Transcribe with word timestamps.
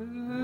Mm-hmm. 0.00 0.43